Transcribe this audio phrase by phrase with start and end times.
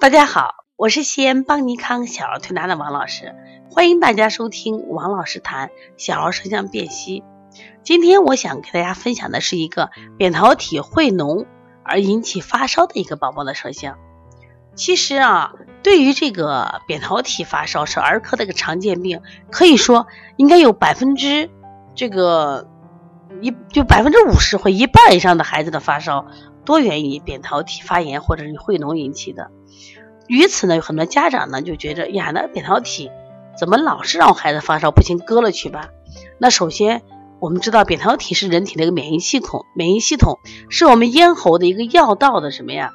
[0.00, 3.34] 大家好，我是西安邦尼康小儿推拿的王老师，
[3.70, 7.22] 欢迎大家收听王老师谈小儿舌象辨析。
[7.84, 11.46] 今天我想给大家分享的是一个扁桃体会脓
[11.84, 13.98] 而引起发烧的一个宝宝的舌象。
[14.74, 15.52] 其实啊，
[15.84, 19.20] 对于这个扁桃体发烧是儿科的一个常见病，
[19.50, 20.06] 可以说
[20.36, 21.50] 应该有百分之
[21.94, 22.66] 这个
[23.40, 26.26] 一就百分之五十或一半以上的孩子的发烧
[26.64, 29.50] 多源于扁桃体发炎或者是会脓引起的。
[30.28, 33.10] 于此呢，有很多家长呢就觉着呀，那扁桃体
[33.58, 34.90] 怎么老是让我孩子发烧？
[34.90, 35.88] 不行，割了去吧。
[36.38, 37.02] 那首先
[37.40, 40.38] 我们知道，扁桃体是人体的一个免疫系统，免疫系统
[40.70, 42.90] 是我们咽喉的一个要道的什么呀？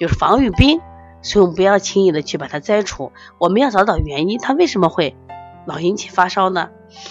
[0.00, 0.80] 就是防御兵，
[1.22, 3.12] 所以我们不要轻易的去把它摘除。
[3.38, 5.16] 我们要找找原因，它为什么会
[5.66, 6.70] 老引起发烧呢？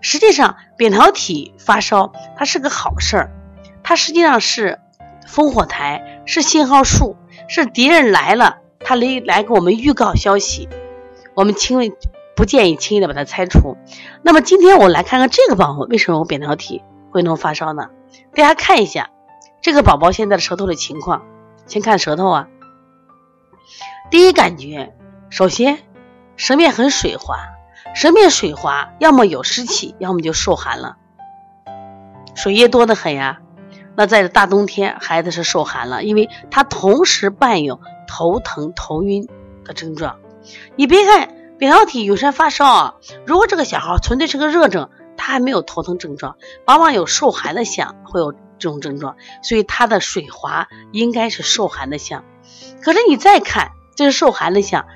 [0.00, 3.30] 实际上，扁桃体发烧它是个好事儿，
[3.84, 4.80] 它实际上是
[5.26, 7.16] 烽火台，是信号树，
[7.48, 8.58] 是敌人来了。
[8.84, 10.68] 他来来给我们预告消息，
[11.34, 11.92] 我们轻易
[12.36, 13.76] 不建议轻易的把它拆除。
[14.22, 17.88] 那么今天我来看看这个宝宝为什么有扁桃体会弄发烧呢？
[18.34, 19.10] 大家看一下
[19.62, 21.22] 这个宝宝现在的舌头的情况，
[21.66, 22.48] 先看舌头啊。
[24.10, 24.94] 第一感觉，
[25.30, 25.78] 首先
[26.36, 27.38] 舌面很水滑，
[27.94, 30.96] 舌面水滑，要么有湿气，要么就受寒了，
[32.34, 33.40] 水液多得很呀。
[33.96, 37.80] 那在大冬天，孩子是受寒了，因为他同时伴有。
[38.06, 39.26] 头疼、头晕
[39.64, 40.18] 的症状，
[40.76, 42.94] 你别看扁桃体有时发烧啊，
[43.26, 52.24] 如果这个小孩纯粹是个热症，他还没有头疼症状，往往有受寒的象，会有这种症状，所以他的水滑应该是受寒的象。
[52.82, 54.86] 可是你再看，这是受寒的象，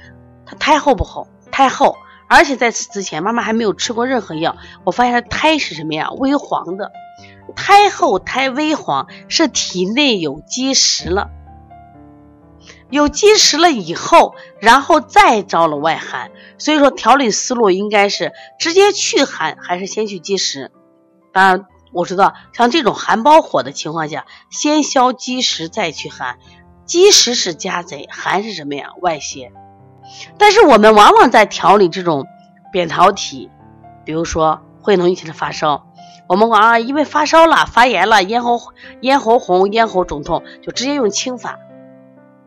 [0.47, 1.27] 他胎厚不厚？
[1.51, 1.97] 胎厚，
[2.29, 4.55] 而且在此之前妈妈还没有吃过任何药，
[4.85, 6.11] 我发现他胎是什么呀？
[6.11, 6.93] 微黄的，
[7.59, 11.29] 胎厚胎微黄是体内有积食了。
[12.89, 20.71] 有积食了以后，然后再招了外寒，所以说调理思路应该是直接去寒，还是先去积食？
[21.33, 26.39] 当然，我知道像这种寒包火的情况下，先消积食再去寒，
[26.87, 28.91] 积食是家贼，寒是什么呀？
[29.01, 29.51] 外邪。
[30.39, 32.25] 但是我们往往在调理这种
[32.73, 33.51] 扁桃体，
[34.05, 35.88] 比如说会脓引起的发烧，
[36.29, 38.61] 我们往往因为发烧了、发炎了、咽喉
[39.01, 41.59] 咽喉红、咽喉肿痛，就直接用清法。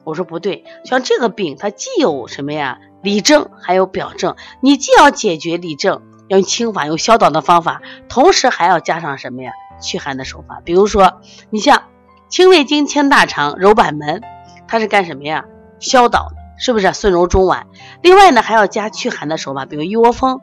[0.04, 4.36] 我说不对，像这个病，它既有什么呀里症，还有表症。
[4.62, 10.62] 你既要解决里症，要用清法，用消导的方法，同时还要加上什么呀祛寒的手法。
[10.64, 11.84] 比如说，你像
[12.30, 14.22] 清胃经、清大肠、揉板门，
[14.68, 15.46] 它是干什么呀？
[15.80, 16.94] 消导，是不是？
[16.94, 17.64] 顺揉中脘。
[18.02, 20.42] 另外呢，还要加祛寒的手法，比如一窝蜂、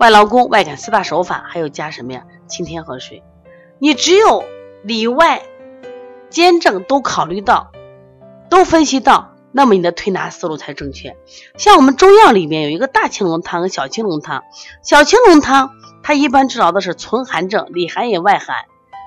[0.00, 2.22] 外劳宫、外感四大手法，还有加什么呀？
[2.46, 3.22] 清天河水。
[3.78, 4.42] 你只有
[4.82, 5.42] 里外
[6.30, 7.70] 兼症都考虑到。
[8.48, 11.18] 都分析到，那么你的推拿思路才正确。
[11.58, 14.42] 像我们中药里面有一个大青龙汤和小青龙汤，
[14.82, 15.70] 小青龙汤
[16.02, 18.56] 它一般治疗的是存寒症，里寒也外寒。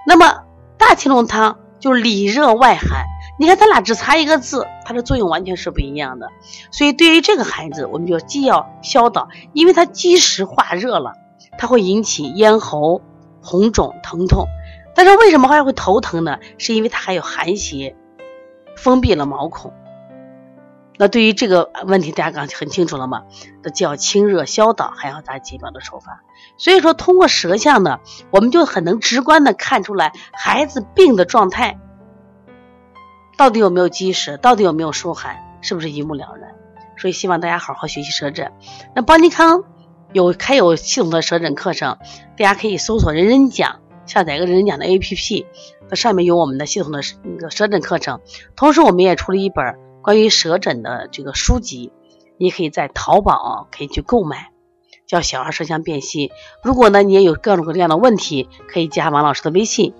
[0.05, 0.43] 那么
[0.77, 3.05] 大青龙汤就是里热外寒。
[3.39, 6.29] 你看它俩只差一个字，它的作用完全是不一样的。
[6.71, 11.13] 所以对于这个孩子，我们就既要消导，因为它积食化热了，
[11.57, 13.01] 它会引起咽喉
[13.41, 14.47] 红肿疼痛。
[14.95, 16.37] 但是为什么还会头疼呢？
[16.57, 17.95] 是因为它还有寒邪。
[18.75, 19.71] 封闭了毛孔，
[20.97, 23.21] 那对于这个问题，大家刚很清楚了吗？
[23.61, 26.23] 那既要清热消导，还要打解表的手法。
[26.57, 27.99] 所以说，通过舌象呢，
[28.31, 31.79] 我们就很能直观的看出来孩子病的状态，
[33.43, 36.55] 到底有没有积食，到底有没有受寒，是不是一目了然？
[36.97, 38.53] 所以希望大家好好学习舌诊。
[38.95, 39.65] 那邦尼康
[40.13, 41.97] 有开有系统的舌诊课程，
[42.37, 45.45] 大家可以搜索“人人讲”，下载一个“人人讲”的 APP
[45.89, 45.95] 它。
[45.97, 48.21] 上面有我们的系统的那个舌诊课程，
[48.55, 51.91] 同时我们也出了一本关于舌诊的这个书籍，
[52.37, 54.51] 你可以在淘宝可以去购买，
[55.05, 56.29] 叫《小儿舌象辨析》。
[56.63, 59.93] 如果呢你也有各种各样的问题，可以加王老师的微信，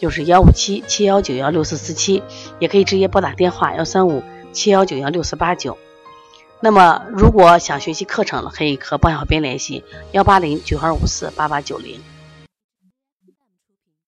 [0.00, 2.22] 就是幺五七七幺九幺六四四七，
[2.58, 5.76] 也可以直接拨打电话幺三五七幺九幺六四八九。
[6.60, 12.00] 那么如果想学习课程了，可以和鲍小编联系幺八零九二五四八八九零。